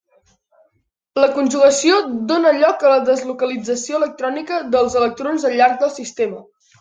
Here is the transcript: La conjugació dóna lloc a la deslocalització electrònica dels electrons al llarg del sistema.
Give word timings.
La 1.23 1.27
conjugació 1.33 1.99
dóna 2.31 2.53
lloc 2.57 2.85
a 2.87 2.93
la 2.93 3.03
deslocalització 3.11 3.99
electrònica 3.99 4.57
dels 4.77 4.97
electrons 5.03 5.47
al 5.51 5.55
llarg 5.61 5.77
del 5.85 5.93
sistema. 5.99 6.41